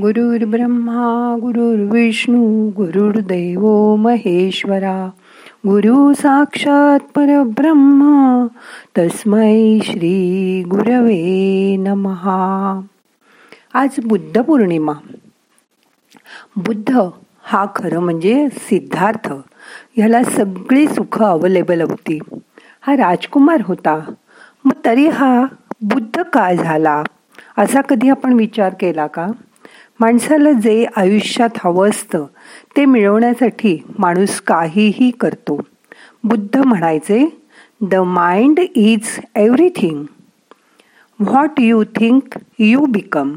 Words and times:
गुरुर्ब्रह्मा 0.00 1.36
गुरुर्विष्णू 1.40 2.70
गुरुर्देव 2.70 3.94
महेश्वरा. 3.96 5.10
गुरु 5.66 6.12
साक्षात 6.14 7.00
परब्रह्म 7.14 8.46
तस्मै 8.98 9.78
श्री 9.84 10.62
गुरवे 10.62 11.76
नमहा. 11.76 12.80
आज 13.74 13.88
बुद्ध 14.04 14.40
पौर्णिमा. 14.40 14.92
बुद्ध 16.56 17.00
हा 17.42 17.66
खरं 17.76 18.00
म्हणजे 18.00 18.48
सिद्धार्थ. 18.52 19.32
ह्याला 19.96 20.22
सगळी 20.22 20.88
सुख 20.88 21.22
अवेलेबल 21.22 21.80
होती. 21.80 22.18
हा 22.80 22.96
राजकुमार 22.96 23.60
होता. 23.64 24.12
मग 24.64 24.72
तरी 24.84 25.08
हा 25.08 25.44
बुद्ध 25.82 26.22
काय 26.22 26.56
झाला? 26.56 27.02
असा 27.58 27.80
कधी 27.80 28.08
आपण 28.08 28.32
विचार 28.32 28.74
केला 28.80 29.06
का? 29.06 29.26
माणसाला 30.00 30.52
जे 30.52 30.86
आयुष्यात 30.96 31.48
हवं 31.58 31.88
असतं 31.88 32.26
ते 32.76 32.84
मिळवण्यासाठी 32.84 33.84
माणूस 33.98 34.40
काहीही 34.40 35.10
करतो. 35.10 35.60
बुद्ध 36.24 36.56
म्हणायचे 36.56 37.42
the 37.80 37.94
mind 37.94 38.58
is 38.58 39.20
everything. 39.34 40.04
What 41.18 41.50
you 41.58 41.84
think 41.84 42.38
you 42.58 42.86
become. 42.86 43.32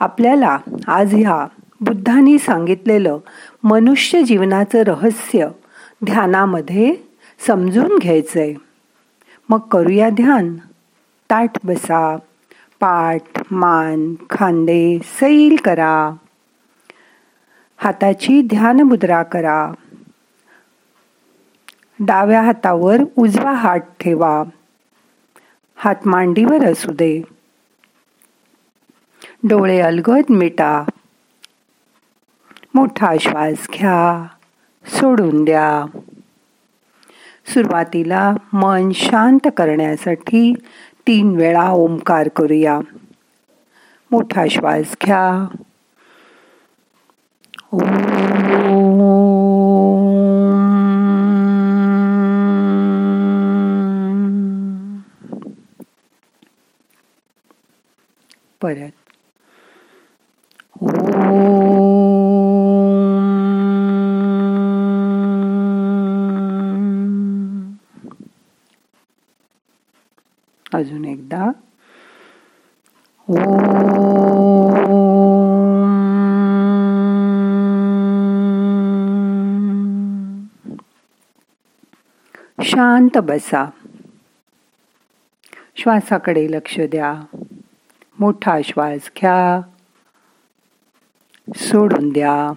आपल्याला 0.00 0.58
आज 0.86 1.14
ह्या 1.14 1.46
बुद्धांनी 1.80 2.38
सांगितलेलं 2.38 3.18
मनुष्य 3.64 4.22
जीवनाचं 4.22 4.78
रहस्य 4.78 5.48
ध्यानामध्ये 6.04 6.94
समजून 7.46 7.98
घ्यायचं 7.98 8.40
आहे 8.40 8.54
मग 9.48 9.58
करूया 9.58 10.10
ध्यान. 10.10 10.56
ताट 11.30 11.50
बसा 11.64 12.16
पाठ 12.80 13.33
मान 13.50 14.14
खांदे 14.30 14.98
सैल 15.04 15.56
करा. 15.64 16.12
हाताची 17.76 18.42
ध्यान 18.42 18.80
मुद्रा 18.80 19.22
करा. 19.22 19.72
डाव्या 22.00 22.42
हातावर 22.42 22.96
उजवा 23.16 23.52
हात 23.52 23.80
ठेवा. 24.00 24.42
हात 25.76 25.94
मांडीवर 26.06 26.72
असू 26.72 26.92
दे. 26.92 27.22
डोळे 29.44 29.80
अलगद 29.80 30.24
मिटा. 30.30 30.84
मोठा 32.74 33.14
श्वास 33.20 33.68
घ्या. 33.72 34.26
सोडून 34.86 35.44
द्या. 35.44 35.98
सुरुवातीला 37.46 38.32
मन 38.52 38.90
शांत 38.94 39.48
करण्यासाठी 39.56 40.54
तीन 41.06 41.36
वेळा 41.36 41.70
ओंकार 41.70 42.28
करूया. 42.28 42.80
मोठा 44.14 44.44
श्वास 44.50 44.96
घ्या 45.02 45.22
परत 58.60 58.92
अजून 70.72 71.04
एकदा 71.04 71.50
शांत 82.74 83.18
बसा. 83.18 83.70
श्वासाकडे 85.76 86.46
लक्ष 86.50 86.80
द्या. 86.80 87.36
मोठा 88.18 88.58
श्वास 88.64 89.10
घ्या. 89.20 89.60
सोडून 91.56 92.08
द्या. 92.08 92.52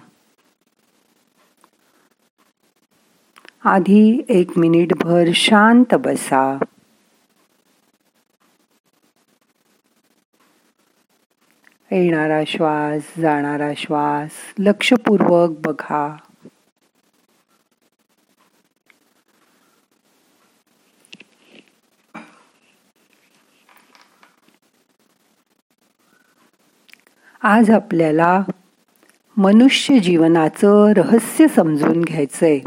आधी 3.64 4.22
एक 4.28 4.58
मिनिट 4.58 4.94
भर 4.94 5.24
शांत 5.34 5.94
बसा. 5.94 6.58
येणारा 11.90 12.42
श्वास 12.46 13.16
जाणारा 13.18 13.72
श्वास 13.76 14.30
लक्षपूर्वक 14.58 15.50
बघा. 15.64 16.16
आज 27.42 27.70
आपल्याला 27.70 28.42
मनुष्य 29.36 29.98
जीवनाचं 29.98 30.92
रहस्य 30.96 31.46
समजून 31.56 32.00
घ्यायचंय. 32.00 32.58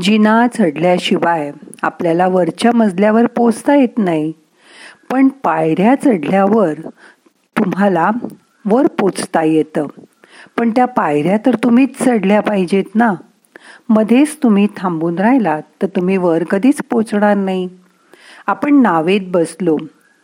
जिना 0.00 0.46
चढल्याशिवाय 0.54 1.52
आपल्याला 1.82 2.26
वरच्या 2.26 2.72
मजल्यावर 2.72 3.26
पोचता 3.26 3.74
येत 3.74 3.98
नाही. 3.98 4.32
पण 5.12 5.28
पायऱ्या 5.28 5.94
चढल्यावर 5.94 6.74
तुम्हाला 7.58 8.10
वर 8.64 8.86
पोचता 8.86 9.42
येतं. 9.42 9.86
पण 10.58 10.70
त्या 10.70 10.84
पायऱ्या 10.84 11.38
तर 11.46 11.54
तुम्हीच 11.54 12.02
चढल्या 12.02 12.40
पाहिजेत 12.40 12.84
ना. 12.94 13.14
मध्येच 13.88 14.38
तुम्ही 14.42 14.68
थांबून 14.76 15.18
राहिलात 15.18 15.62
तर 15.82 15.86
तुम्ही 15.86 16.16
वर 16.16 16.44
कधीच 16.44 16.82
पोचणार 16.90 17.36
नाही. 17.36 17.68
आपण 18.46 18.74
नावेत 18.74 19.20
बसलो 19.24 19.76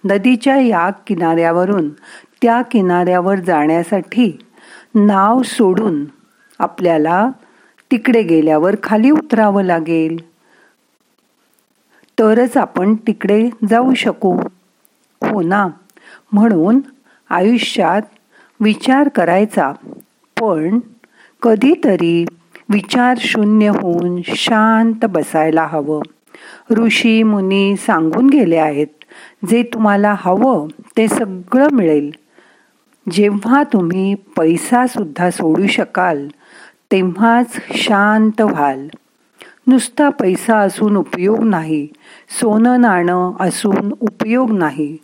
नदीच्या 0.05 0.57
या 0.57 0.91
किनाऱ्यावरून 0.91 1.89
त्या 2.43 2.63
किनाऱ्यावर 2.63 3.37
जाण्यासाठी 3.37 4.39
नाव 4.95 5.43
सोडून 5.43 6.05
आपल्याला 6.59 7.31
तिकडे 7.91 8.23
गेल्यावर 8.23 8.77
खाली 8.83 9.11
उतरावं 9.11 9.63
लागेल. 9.63 10.29
तरच 12.19 12.57
आपण 12.57 12.95
तिकडे 12.95 13.51
जाऊ 13.71 13.95
शकू. 13.95 14.41
हो 15.23 15.43
ना? 15.43 15.69
म्हणून 16.33 16.81
आयुष्यात 17.31 18.03
विचार 18.61 19.09
करायचा. 19.09 19.73
पण 20.41 20.79
कधीतरी 21.43 22.25
विचार 22.69 23.19
शून्य 23.21 23.69
होऊन 23.69 24.21
शांत 24.27 25.05
बसायला 25.05 25.67
हवं. 25.67 26.03
ऋषी 26.71 27.23
मुनी 27.23 27.77
सांगून 27.77 28.27
गेले 28.27 28.57
आहेत 28.57 28.87
जे 29.51 29.63
तुम्हाला 29.63 30.15
हवं 30.19 30.69
ते 30.97 31.09
सगळं 31.09 31.69
मिळेल. 31.73 32.11
जेव्हा 33.11 33.63
तुम्ही 33.63 34.15
पैसा 34.15 34.87
सुद्धा 34.87 35.31
सोडू 35.31 35.67
शकाल 35.67 36.29
तेव्हाच 36.93 37.47
शांत 37.71 38.41
व्हाल. 38.41 38.89
नुसता 39.67 40.09
पैसा 40.09 40.59
असून 40.59 40.97
उपयोग 40.97 41.45
नाही 41.45 41.89
सोनं 42.41 42.81
नाणं 42.81 43.33
असून 43.41 43.93
उपयोग 44.01 44.53
नाही. 44.53 44.97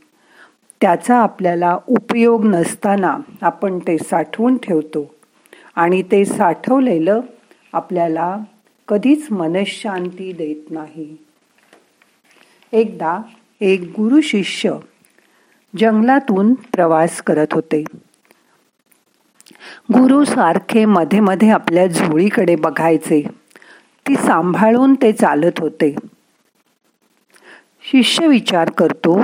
त्याचा 0.80 1.16
आपल्याला 1.16 1.78
उपयोग 1.86 2.46
नसताना 2.46 3.18
आपण 3.42 3.78
ते 3.78 3.98
साठवून 3.98 4.56
ठेवतो. 4.56 5.14
आणि 5.76 6.02
ते 6.02 6.24
साठवलेलं 6.24 7.20
आपल्याला 7.72 8.38
कधीच 8.88 9.32
मनशांती 9.32 10.32
देत 10.32 10.70
नाही. 10.70 11.16
एकदा 12.72 13.18
एक 13.60 13.80
गुरु 13.80 14.20
शिष्य 14.20 14.74
जंगलातून 15.78 16.54
प्रवास 16.54 17.22
करत 17.22 17.46
होते. 17.52 17.84
गुरु 19.92 20.24
सारखे 20.24 20.84
मध्ये 20.84 21.20
मध्ये 21.20 21.50
आपल्या 21.50 21.86
झोळीकडे 21.86 22.56
बघायचे. 22.56 23.26
ती 24.08 24.14
सांभाळून 24.14 24.94
ते 24.94 25.12
चालत 25.12 25.58
होते. 25.58 25.94
शिष्य 27.90 28.26
विचार 28.26 28.70
करतो 28.70 29.20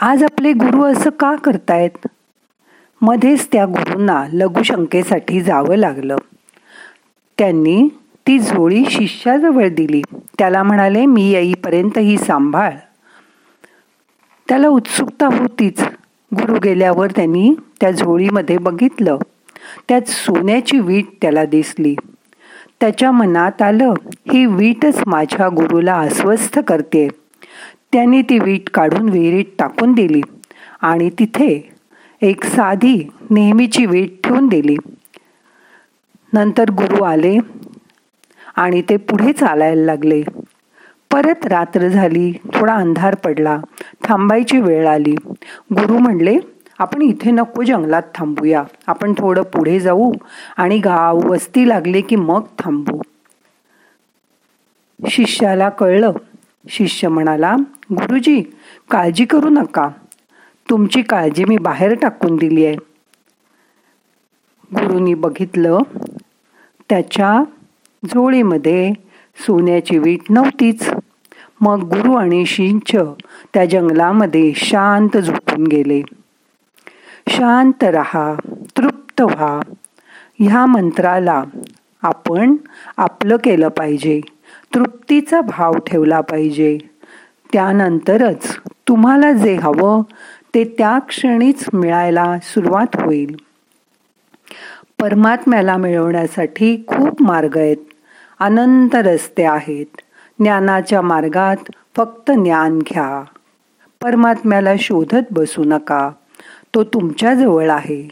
आज 0.00 0.22
आपले 0.22 0.52
गुरु 0.52 0.84
असं 0.84 1.10
का 1.10 1.36
करतायत? 1.36 2.06
मध्येच 3.00 3.48
त्या 3.52 3.66
गुरूंना 3.66 4.24
लघुशंकेसाठी 4.32 5.40
जावं 5.40 5.76
लागलं. 5.76 6.16
त्यांनी 7.38 7.88
ती 8.26 8.38
झोळी 8.38 8.84
शिष्याजवळ 8.90 9.68
दिली. 9.68 10.02
त्याला 10.38 10.62
म्हणाले 10.62 11.06
मी 11.06 11.30
येईपर्यंत 11.30 11.98
ही 11.98 12.18
सांभाळ. 12.18 12.70
त्याला 14.48 14.68
उत्सुकता 14.68 15.26
होतीच. 15.26 15.82
गुरु 16.32 16.58
गेल्यावर 16.64 17.10
त्यांनी 17.10 17.54
त्या 17.80 17.90
झोळीमध्ये 17.90 18.58
बघितलं. 18.58 19.18
त्यात 19.88 20.02
सोन्याची 20.06 20.78
वीट 20.78 21.04
त्याला 21.22 21.44
दिसली. 21.44 21.94
त्याच्या 22.80 23.10
मनात 23.10 23.62
आलं 23.62 23.94
ही 24.32 24.46
वीटच 24.46 25.02
माझ्या 25.06 25.48
गुरुला 25.48 25.94
अस्वस्थ 25.94 26.58
करते. 26.58 27.08
त्यांनी 27.92 28.22
ती 28.22 28.38
वीट 28.38 28.70
काढून 28.70 29.08
विहिरीत 29.08 29.44
टाकून 29.58 29.92
दिली 29.92 30.20
आणि 30.80 31.10
तिथे 31.18 31.72
एक 32.22 32.44
साधी 32.44 33.10
नेहमीची 33.30 33.86
वीट 33.86 34.26
ठेवून 34.26 34.48
दिली. 34.48 34.76
नंतर 36.32 36.70
गुरु 36.70 37.02
आले 37.04 37.38
आणि 38.56 38.82
ते 38.82 38.96
पुढे 38.96 39.32
चालायला 39.32 39.82
लागले. 39.82 40.22
परत 41.14 41.46
रात्र 41.46 41.88
झाली 41.88 42.32
थोडा 42.54 42.74
अंधार 42.74 43.14
पडला 43.14 43.60
थांबायची 44.04 44.60
वेळ 44.60 44.88
आली. 44.88 45.14
गुरु 45.72 45.98
म्हणले 45.98 46.36
आपण 46.78 47.02
इथे 47.02 47.30
नको 47.30 47.62
जंगलात 47.62 48.02
थांबूया. 48.14 48.64
आपण 48.86 49.12
थोडं 49.18 49.42
पुढे 49.42 49.80
जाऊ 49.80 50.12
आणि 50.56 50.78
गाव 50.78 51.20
वस्ती 51.24 51.68
लागले 51.68 52.00
की 52.00 52.16
मग 52.16 52.42
थांबू. 52.58 53.00
शिष्याला 55.10 55.68
कळलं. 55.68 56.12
शिष्य 56.68 57.08
म्हणाला 57.08 57.56
गुरुजी 57.92 58.42
काळजी 58.90 59.24
करू 59.24 59.48
नका. 59.48 59.88
तुमची 60.70 61.02
काळजी 61.02 61.44
मी 61.44 61.58
बाहेर 61.58 61.94
टाकून 62.02 62.36
दिली 62.36 62.66
आहे. 62.66 62.76
गुरुनी 64.74 65.14
बघितलं 65.14 65.78
त्याच्या 66.88 67.44
झोळीमध्ये 68.04 68.92
सोन्याची 69.46 69.98
वीट 69.98 70.20
नव्हतीच. 70.30 70.90
मग 71.64 71.80
गुरु 71.82 72.14
आणि 72.14 72.46
शिंच 72.46 72.96
त्या 73.54 73.64
जंगलामध्ये 73.64 74.52
शांत 74.56 75.16
झोपून 75.16 75.66
गेले. 75.66 76.02
शांत 77.28 77.84
रहा 77.84 78.34
तृप्त 78.76 79.22
व्हा. 79.22 79.60
ह्या 80.40 80.66
मंत्राला 80.66 81.42
आपण 82.02 82.56
आपलं 82.96 83.36
केलं 83.36 83.68
पाहिजे. 83.68 84.20
तृप्तीचा 84.74 85.40
भाव 85.40 85.72
ठेवला 85.72 86.20
पाहिजे. 86.20 86.78
त्यानंतरच 87.52 88.56
तुम्हाला 88.88 89.32
जे 89.32 89.54
हवं 89.54 90.02
ते 90.54 90.74
त्या 90.78 90.98
क्षणीच 90.98 91.64
मिळायला 91.72 92.36
सुरुवात 92.42 93.00
होईल. 93.00 93.36
परमात्म्याला 95.00 95.76
मिळवण्यासाठी 95.76 96.84
खूप 96.86 97.22
मार्ग 97.22 97.56
आहेत. 97.56 97.76
अनंत 98.38 98.94
रस्ते 98.94 99.44
आहेत. 99.44 100.00
ज्ञानाच्या 100.38 101.02
मार्गात 101.02 101.56
फक्त 101.96 102.30
ज्ञान 102.30 102.78
घ्या. 102.78 103.24
परमात्म्याला 104.02 104.70
शोधत 104.78 105.24
बसू 105.30 105.62
नका. 105.64 106.10
तो 106.74 106.84
तुमच्याजवळ 106.84 107.70
आहे. 107.70 108.08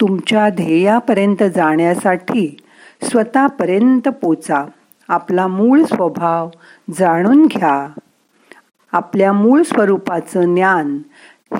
तुमच्या 0.00 0.48
ध्येयापर्यंत 0.48 1.42
जाण्यासाठी 1.56 2.56
स्वतःपर्यंत 3.02 4.08
पोचा. 4.08 4.64
आपला 5.08 5.46
मूळ 5.46 5.82
स्वभाव 5.82 6.50
जाणून 6.98 7.46
घ्या. 7.46 7.88
आपल्या 8.92 9.32
मूळ 9.32 9.62
स्वरूपाचं 9.62 10.54
ज्ञान 10.54 10.98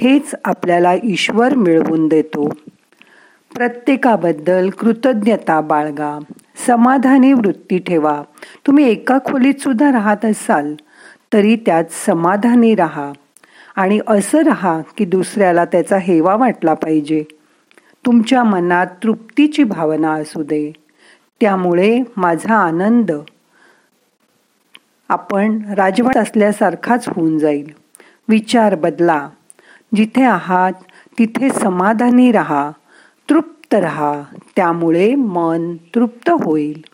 हेच 0.00 0.34
आपल्याला 0.44 0.94
ईश्वर 1.02 1.54
मिळवून 1.54 2.08
देतो. 2.08 2.48
प्रत्येकाबद्दल 3.54 4.70
कृतज्ञता 4.70 5.60
बाळगा. 5.60 6.18
समाधानी 6.66 7.32
वृत्ती 7.32 7.78
ठेवा. 7.78 8.22
तुम्ही 8.66 8.88
एका 8.88 9.18
खोलीत 9.18 9.54
सुद्धा 9.54 9.92
राहत 9.92 10.24
असाल 10.24 10.74
तरी 11.32 11.56
त्यात 11.56 11.84
समाधानी 12.06 12.74
राहा. 12.74 13.12
आणि 13.76 14.00
असं 14.06 14.38
राहा 14.38 14.80
की 14.96 15.04
दुसऱ्याला 15.04 15.64
त्याचा 15.64 15.98
हेवा 15.98 16.36
वाटला 16.36 16.74
पाहिजे. 16.74 17.24
तुमच्या 18.06 18.44
मनात 18.44 18.86
तृप्तीची 19.02 19.64
भावना 19.64 20.12
असू 20.12 20.42
दे. 20.42 20.72
त्यामुळे 21.40 22.02
माझा 22.16 22.54
आनंद 22.54 23.12
आपण 25.08 25.60
राजवट 25.76 26.16
असल्यासारखाच 26.16 27.08
होऊन 27.08 27.38
जाईल. 27.38 27.72
विचार 28.28 28.74
बदला. 28.74 29.28
जिथे 29.96 30.24
आहात 30.24 30.72
तिथे 31.18 31.50
समाधानी 31.50 32.32
राहा. 32.32 32.70
तृप्त 33.30 33.57
राहा 33.74 34.22
त्यामुळे 34.56 35.14
मन 35.14 35.76
तृप्त 35.76 36.30
होईल. 36.30 36.84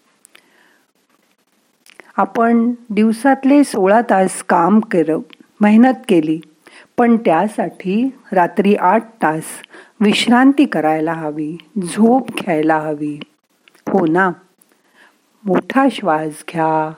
आपण 2.16 2.72
दिवसातले 2.90 3.64
सोळा 3.64 4.00
तास 4.10 4.42
काम 4.42 4.80
कर 4.80 5.16
मेहनत 5.60 5.94
केली 6.08 6.40
पण 6.96 7.16
त्यासाठी 7.16 8.14
रात्री 8.32 8.74
आठ 8.74 9.22
तास 9.22 9.44
विश्रांती 10.00 10.64
करायला 10.64 11.12
हवी 11.12 11.56
झोप 11.84 12.28
घ्यायला 12.28 12.76
हवी. 12.76 13.20
हो 13.88 14.06
ना? 14.06 14.30
मोठा 15.44 15.86
श्वास 15.92 16.44
घ्या. 16.52 16.92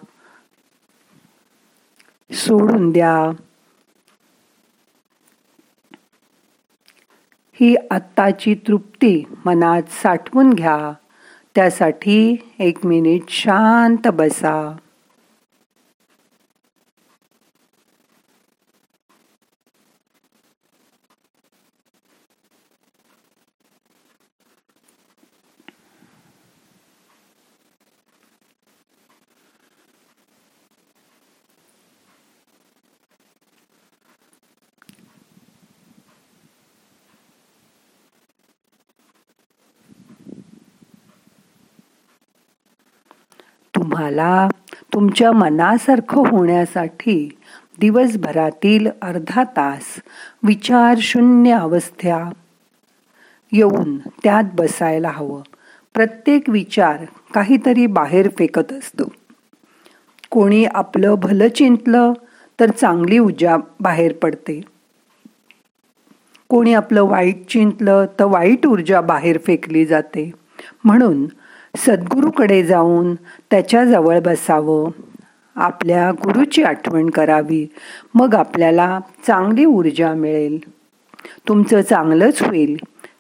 सोडून 2.33 2.91
द्या. 2.91 3.43
ही 7.61 7.77
आत्ताची 7.91 8.55
तृप्ती 8.55 9.25
मनात 9.45 9.83
साठवून 10.03 10.51
घ्या. 10.51 10.93
त्यासाठी 11.55 12.37
एक 12.59 12.87
मिनिट 12.87 13.23
शांत 13.29 14.09
बसा. 14.09 14.77
तुम्हाला 43.93 44.49
तुमच्या 44.95 45.33
मनासारखं 45.33 46.23
होण्यासाठी 46.31 47.39
दिवसभरातील 47.81 48.87
अर्धा 49.03 49.45
तास 49.45 49.83
विचार 50.43 50.95
शून्य 51.01 51.53
अवस्था 51.53 52.31
येऊन 53.53 53.99
त्यात 53.99 54.45
बसायला 54.55 55.09
हवं. 55.09 55.43
प्रत्येक 55.95 56.49
विचार 56.49 57.05
काहीतरी 57.35 57.87
बाहेर 57.87 58.29
फेकत 58.39 58.73
असतो. 58.73 59.13
कोणी 60.31 60.65
आपलं 60.65 61.15
भलं 61.19 61.49
चिंतलं 61.49 62.13
तर 62.61 62.71
चांगली 62.71 63.19
ऊर्जा 63.19 63.57
बाहेर 63.81 64.13
पडते. 64.13 64.61
कोणी 66.49 66.75
आपलं 66.75 67.03
वाईट 67.03 67.47
चिंतलं 67.47 68.07
तर 68.21 68.25
वाईट 68.25 68.67
ऊर्जा 68.67 69.01
बाहेर 69.01 69.39
फेकली 69.47 69.87
जाते. 69.87 70.33
म्हणून 70.85 71.27
सद्गुरूकडे 71.77 72.63
जाऊन 72.63 73.15
त्याच्याजवळ 73.51 74.21
बसावं. 74.21 74.91
आपल्या 75.57 76.13
गुरुची 76.13 76.63
आठवण 76.63 77.11
करावी. 77.11 77.67
मग 78.15 78.35
आपल्याला 78.35 79.01
चांगली 79.27 79.65
ऊर्जा 79.65 80.13
मिळेल. 80.13 80.59
तुमचं 81.49 81.81
चांगलंच 81.81 82.43
होईल. 82.43 82.77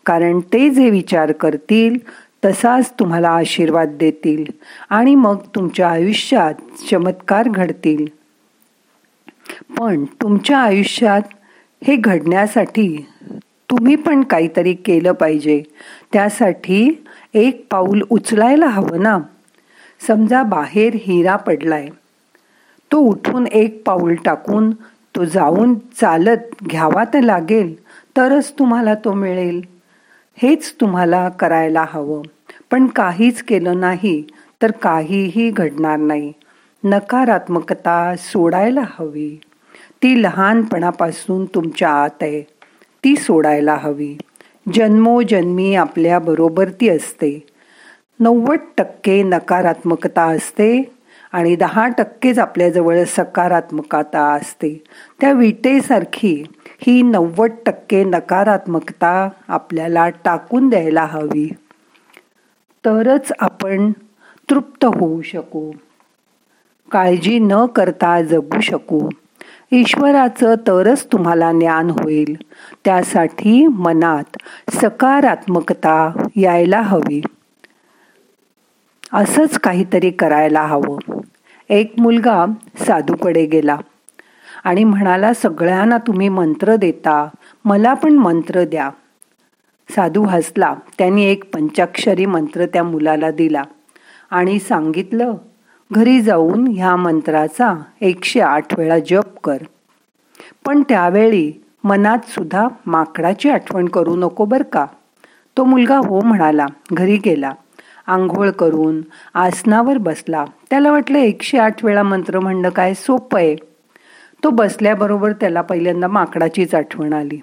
कारण 0.06 0.40
ते 0.40 0.70
जे 0.70 0.90
विचार 0.90 1.32
करतील 1.32 1.98
तसाच 2.44 2.90
तुम्हाला 2.90 3.28
आशीर्वाद 3.28 3.88
देतील 4.00 4.44
आणि 4.90 5.14
मग 5.14 5.36
तुमच्या 5.54 5.88
आयुष्यात 5.88 6.54
चमत्कार 6.90 7.48
घडतील. 7.48 8.06
पण 9.78 10.04
तुमच्या 10.04 10.58
आयुष्यात 10.58 11.20
हे 11.84 11.96
घडण्यासाठी 11.96 13.06
तुम्ही 13.70 13.96
पण 13.96 14.22
काहीतरी 14.22 14.74
केलं 14.74 15.12
पाहिजे. 15.12 15.62
त्यासाठी 16.12 17.05
एक 17.36 17.66
पाऊल 17.70 18.02
उचलायला 18.10 18.66
हवं 18.66 19.02
ना? 19.02 19.18
समजा 20.06 20.42
बाहेर 20.42 20.94
हिरा 20.94 21.36
पडलाय. 21.36 21.88
तो 22.92 22.98
उठून 22.98 23.46
एक 23.46 23.82
पाऊल 23.86 24.14
टाकून 24.14 24.70
तो 25.16 25.24
जाऊन 25.24 25.74
चालत 26.00 26.64
घ्यावा 26.70 27.04
तर 27.04 27.20
लागेल 27.20 27.82
तरच 28.16 28.52
तुम्हाला 28.58 28.94
तो 28.94 29.12
मिळेल. 29.12 29.64
हेच 30.36 30.74
तुम्हाला 30.80 31.28
करायला 31.28 31.84
हवं. 31.88 32.22
पण 32.70 32.86
काहीच 32.86 33.42
केलं 33.42 33.80
नाही 33.80 34.24
तर 34.62 34.70
काहीही 34.70 35.50
घडणार 35.50 35.96
नाही. 35.96 36.32
नकारात्मकता 36.84 38.14
सोडायला 38.18 38.82
हवी. 38.88 39.40
ती 40.02 40.22
लहानपणापासून 40.22 41.44
तुमच्या 41.44 41.90
आत 41.90 42.22
आहे. 42.22 42.42
ती 43.04 43.16
सोडायला 43.16 43.74
हवी. 43.74 44.16
जन्मोजन्मी 44.72 45.74
आपल्या 45.74 46.18
बरोबर 46.18 46.68
ती 46.68 46.88
असते. 46.88 47.46
नव्वद 48.20 48.58
टक्के 48.78 49.22
नकारात्मकता 49.22 50.22
असते 50.22 50.90
आणि 51.32 51.56
दहा 51.56 51.88
टक्केच 51.88 52.38
आपल्याजवळ 52.38 53.04
सकारात्मकता 53.04 54.32
असते. 54.32 54.84
त्या 55.20 55.32
विटेसारखी 55.32 56.44
ही 56.86 57.02
नव्वद 57.02 57.50
टक्के 57.66 58.04
नकारात्मकता 58.04 59.28
आपल्याला 59.48 60.08
टाकून 60.08 60.68
द्यायला 60.68 61.04
हवी. 61.04 61.52
तरच 62.84 63.32
आपण 63.38 63.92
तृप्त 64.50 64.84
होऊ 64.84 65.22
शकू. 65.22 65.72
काळजी 66.92 67.38
न 67.38 67.66
करता 67.66 68.22
जगू 68.22 68.60
शकू. 68.60 69.08
ईश्वराचं 69.72 70.54
तरच 70.54 71.06
तुम्हाला 71.06 71.52
ज्ञान 71.52 71.90
होईल. 71.90 72.36
त्यासाठी 72.84 73.66
मनात 73.66 74.36
सकारात्मकता 74.72 76.26
यायला 76.36 76.80
हवी. 76.80 77.22
असंच 79.12 79.58
काहीतरी 79.58 80.10
करायला 80.10 80.62
हवं. 80.62 81.20
एक 81.68 81.94
मुलगा 81.98 82.46
साधूकडे 82.86 83.46
गेला 83.46 83.76
आणि 84.64 84.84
म्हणाला 84.84 85.34
सगळ्यांना 85.34 85.98
तुम्ही 85.98 86.28
मंत्र 86.28 86.76
देता. 86.76 87.28
मला 87.64 87.94
पण 87.94 88.12
मंत्र 88.12 88.64
द्या. 88.64 88.90
साधू 89.90 90.24
हसला. 90.24 90.74
त्यांनी 90.98 91.24
एक 91.24 91.54
पंचाक्षरी 91.54 92.26
मंत्र 92.26 92.66
त्या 92.66 92.84
मुलाला 92.84 93.30
दिला 93.30 93.62
आणि 94.30 94.58
सांगितलं 94.58 95.34
घरी 95.92 96.20
जाऊन 96.20 96.66
ह्या 96.66 96.96
मंत्राचा 96.96 97.74
एकशे 98.00 98.40
आठ 98.40 98.78
वेळा 98.78 98.98
जप 98.98 99.38
कर. 99.44 99.56
पण 100.66 100.82
त्यावेळी 100.82 101.52
मनात 101.84 102.18
सुद्धा 102.28 102.68
माकडाची 102.86 103.50
आठवण 103.50 103.88
करू 103.88 104.16
नको 104.16 104.44
बर 104.44 104.62
का? 104.62 104.86
तो 105.56 105.64
मुलगा 105.64 105.98
हो 105.98 106.20
म्हणाला 106.20 106.66
घरी 106.92 107.16
गेला. 107.16 107.52
आंघोळ 108.06 108.50
करून 108.50 109.00
आसनावर 109.34 109.98
बसला. 109.98 110.44
त्याला 110.70 110.90
वाटलं 110.90 111.18
एकशे 111.18 111.58
आठ 111.58 111.84
वेळा 111.84 112.02
मंत्र 112.02 112.40
म्हणणं 112.40 112.70
काय 112.70 112.94
सोपं 112.94 113.38
आहे. 113.38 113.56
तो 114.44 114.50
बसल्याबरोबर 114.50 115.32
त्याला 115.32 115.60
पहिल्यांदा 115.60 116.08
माकडाचीच 116.08 116.74
आठवण 116.74 117.12
आली. 117.12 117.40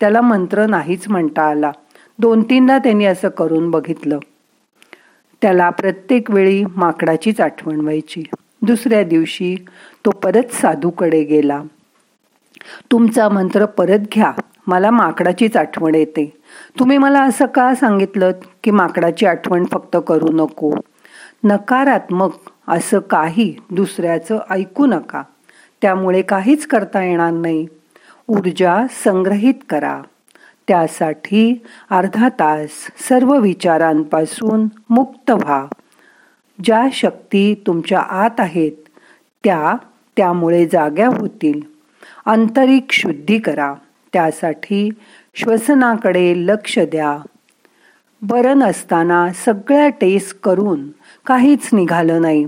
त्याला 0.00 0.20
मंत्र 0.20 0.66
नाहीच 0.66 1.08
म्हणता 1.08 1.42
आला. 1.42 1.72
दोन 2.18 2.42
तीनदा 2.42 2.78
त्यांनी 2.78 3.04
असं 3.04 3.28
करून 3.28 3.70
बघितलं. 3.70 4.18
त्याला 5.42 5.70
प्रत्येक 5.70 6.30
वेळी 6.30 6.64
माकडाचीच 6.76 7.40
आठवण 7.40 7.80
व्हायची. 7.80 8.22
दुसऱ्या 8.62 9.04
दिवशी 9.04 9.56
तो 10.04 10.10
परत 10.10 10.52
साधूकडे 10.52 11.22
गेला. 11.24 11.62
तुमचा 12.92 13.28
मंत्र 13.28 13.64
परत 13.64 13.98
घ्या. 14.14 14.32
मला 14.66 14.90
माकडाचीच 14.90 15.56
आठवण 15.56 15.94
येते. 15.94 16.32
तुम्ही 16.78 16.98
मला 16.98 17.22
असं 17.22 17.46
का 17.46 17.74
सांगितलं 17.74 18.32
की 18.64 18.70
माकडाची 18.70 19.26
आठवण 19.26 19.64
फक्त 19.64 19.96
करू 20.06 20.32
नको? 20.32 20.74
नकारात्मक 21.44 22.30
असं 22.68 22.98
काही 22.98 23.56
दुसऱ्याचं 23.70 24.38
ऐकू 24.50 24.86
नका. 24.86 25.22
त्यामुळे 25.82 26.22
काहीच 26.22 26.66
करता 26.66 27.04
येणार 27.04 27.30
नाही. 27.30 27.66
ऊर्जा 28.28 28.86
संग्रहित 29.04 29.54
करा. 29.68 30.02
त्यासाठी 30.68 31.62
अर्धा 31.90 32.28
तास 32.28 32.68
सर्व 33.08 33.38
विचारांपासून 33.38 34.66
मुक्त 34.90 35.30
व्हा. 35.30 35.66
ज्या 36.64 36.84
शक्ती 36.92 37.62
तुमच्या 37.66 38.00
आत 38.00 38.30
आहेत 38.38 38.72
त्या 39.44 39.74
त्यामुळे 40.16 40.66
जाग्या 40.66 41.08
होतील. 41.08 41.60
आंतरिक 42.26 42.84
शुद्धी 42.90 43.38
करा. 43.38 43.74
त्यासाठी 44.12 44.90
श्वसनाकडे 45.34 46.34
लक्ष 46.36 46.78
द्या. 46.78 47.18
बरं 48.22 48.58
नसताना 48.58 49.32
सगळ्या 49.32 49.88
टेस्ट 49.88 50.40
करून 50.40 50.88
काहीच 51.26 51.70
निघालं 51.72 52.22
नाही. 52.22 52.46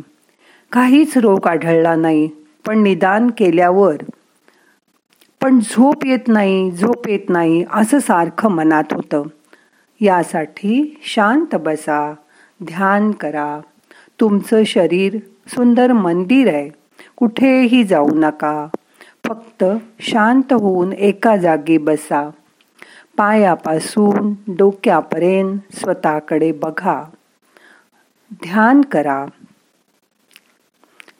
काहीच 0.72 1.18
रोग 1.18 1.46
आढळला 1.46 1.94
नाही 1.94 2.28
पण 2.66 2.82
निदान 2.82 3.30
केल्यावर 3.38 3.96
पण 5.44 5.60
झोप 5.60 6.04
येत 6.04 6.28
नाही 6.28 6.70
झोप 6.70 7.08
येत 7.08 7.28
नाही 7.28 7.64
असं 7.72 7.98
सारखं 7.98 8.48
मनात 8.48 8.84
होतं. 8.92 9.22
यासाठी 10.00 11.00
शांत 11.04 11.54
बसा 11.54 12.14
ध्यान 12.64 13.10
करा. 13.10 13.60
तुमचं 14.20 14.64
शरीर 14.64 15.18
सुंदर 15.48 15.92
मंदिर 15.92 16.54
आहे. 16.54 16.70
कुठेही 17.16 17.84
जाऊ 17.84 18.08
नका. 18.14 18.66
फक्त 19.26 19.64
शांत 20.00 20.52
होऊन 20.52 20.92
एका 20.92 21.36
जागी 21.36 21.78
बसा. 21.78 22.30
पायापासून 23.16 24.32
डोक्यापर्यंत 24.56 25.58
स्वतःकडे 25.74 26.52
बघा. 26.52 27.04
ध्यान 28.32 28.80
करा. 28.80 29.26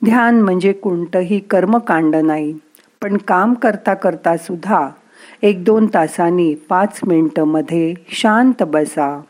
ध्यान 0.05 0.41
म्हणजे 0.41 0.73
कोणतंही 0.73 1.41
कर्मकांड 1.41 2.17
नाही. 2.17 2.59
पण 3.05 3.17
काम 3.17 3.55
करता 3.55 3.95
करता 3.95 4.37
सुद्धा 4.37 4.89
एक 5.43 5.65
दोन 5.65 5.87
तासांनी 5.95 6.55
पाच 6.55 7.01
मिनटंमध्ये 7.07 7.95
शांत 8.09 8.63
बसा. 8.63 9.21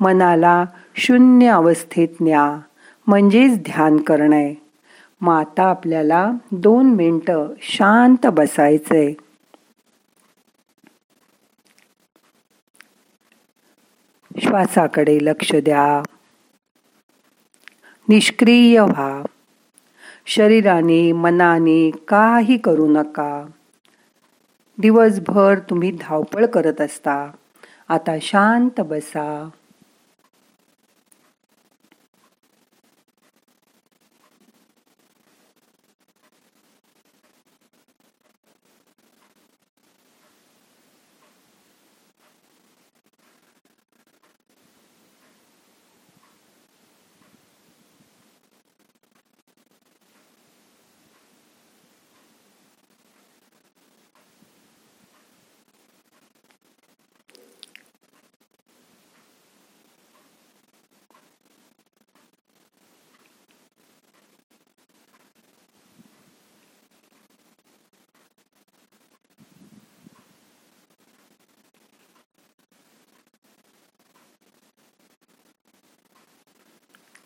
मनाला 0.00 0.64
शून्य 0.94 1.48
अवस्थेत 1.48 2.08
न्या 2.20 2.60
म्हणजेच 3.06 3.58
ध्यान 3.58 3.96
करणं. 3.96 4.52
मग 5.20 5.34
आता 5.34 5.62
आपल्याला 5.62 6.30
दोन 6.52 6.86
मिनटं 6.86 7.48
शांत 7.60 8.26
बसायचंय. 8.26 9.12
श्वासाकडे 14.40 15.18
लक्ष 15.22 15.52
द्या. 15.54 16.02
निष्क्रिय 18.08 18.80
व्हा. 18.80 19.22
शरीराने 20.32 21.12
मनाने 21.12 21.90
काही 22.08 22.58
करू 22.58 22.86
नका. 22.86 23.46
दिवसभर 24.78 25.58
तुम्ही 25.70 25.90
धावपळ 25.90 26.46
करत 26.46 26.80
असता. 26.80 27.30
आता 27.88 28.16
शांत 28.22 28.80
बसा. 28.80 29.50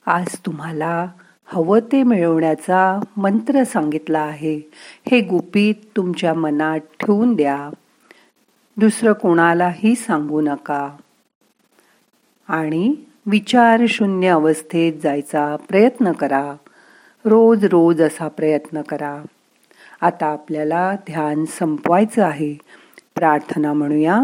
आज 0.06 0.26
तुम्हाला 0.46 1.06
हवं 1.44 1.78
ते 1.80 2.02
मिळवण्याचा 2.02 3.00
मंत्र 3.16 3.64
सांगितला 3.64 4.20
आहे. 4.20 4.61
हे 5.11 5.20
गुपित 5.20 5.75
तुमच्या 5.96 6.34
मनात 6.34 6.80
ठेवून 7.00 7.34
द्या. 7.34 7.70
दुसरं 8.76 9.12
कोणालाही 9.12 9.94
सांगू 9.94 10.40
नका. 10.40 10.90
आणि 12.49 12.94
विचार 13.26 13.80
शून्य 13.88 14.28
अवस्थेत 14.28 14.92
जायचा 15.02 15.56
प्रयत्न 15.68 16.12
करा. 16.12 16.54
रोज 17.25 17.64
रोज 17.64 18.02
असा 18.02 18.28
प्रयत्न 18.28 18.82
करा. 18.82 19.23
आता 20.00 20.26
आपल्याला 20.26 20.92
ध्यान 20.94 21.44
संपवायचं 21.44 22.25
आहे. 22.25 22.54
प्रार्थना 23.14 23.73
म्हणूया. 23.73 24.20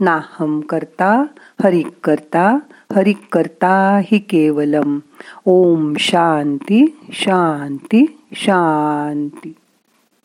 नाहम 0.00 0.60
करता 0.60 1.24
हरिक 1.62 1.88
करता 2.04 2.58
हरी 2.98 3.12
करता 3.32 4.00
हि 4.04 4.18
केवलम। 4.18 4.98
ओम 5.46 5.94
शांती 5.98 6.98
शांती 7.12 8.18
शांती। 8.34 9.54